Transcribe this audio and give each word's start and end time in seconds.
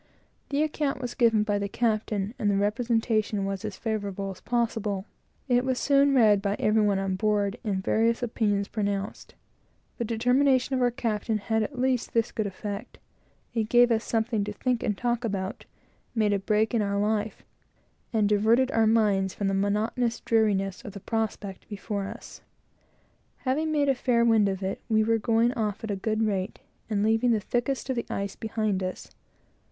The 0.49 0.63
account 0.63 0.99
was 0.99 1.13
given 1.13 1.43
by 1.43 1.59
the 1.59 1.69
captain, 1.69 2.33
and 2.39 2.49
the 2.49 2.57
representation 2.57 3.45
was 3.45 3.63
as 3.63 3.77
favorable 3.77 4.31
as 4.31 4.41
possible. 4.41 5.05
It 5.47 5.63
was 5.63 5.77
soon 5.77 6.15
read 6.15 6.41
by 6.41 6.55
every 6.57 6.81
one 6.81 6.97
on 6.97 7.15
board, 7.15 7.59
and 7.63 7.83
various 7.83 8.23
opinions 8.23 8.67
pronounced. 8.67 9.35
The 9.99 10.03
determination 10.03 10.73
of 10.73 10.81
our 10.81 10.89
captain 10.89 11.37
had 11.37 11.61
at 11.61 11.77
least 11.77 12.15
this 12.15 12.31
good 12.31 12.47
effect; 12.47 12.97
it 13.53 13.69
gave 13.69 13.89
every 13.91 13.97
one 13.97 14.01
something 14.01 14.43
to 14.45 14.53
think 14.53 14.81
and 14.81 14.97
talk 14.97 15.23
about, 15.23 15.65
made 16.15 16.33
a 16.33 16.39
break 16.39 16.73
in 16.73 16.81
our 16.81 16.97
life, 16.97 17.43
and 18.11 18.27
diverted 18.27 18.71
our 18.71 18.87
minds 18.87 19.35
from 19.35 19.49
the 19.49 19.53
monotonous 19.53 20.19
dreariness 20.21 20.83
of 20.83 20.93
the 20.93 20.99
prospect 20.99 21.69
before 21.69 22.07
us. 22.07 22.41
Having 23.45 23.71
made 23.71 23.87
a 23.87 23.93
fair 23.93 24.25
wind 24.25 24.49
of 24.49 24.63
it, 24.63 24.81
we 24.89 25.03
were 25.03 25.19
going 25.19 25.51
off 25.53 25.83
at 25.83 25.91
a 25.91 25.95
good 25.95 26.23
rate, 26.25 26.57
and 26.89 27.03
leaving 27.03 27.29
the 27.29 27.39
thickest 27.39 27.87
of 27.91 27.95
the 27.95 28.07
ice 28.09 28.35
behind 28.35 28.81
us. 28.81 29.11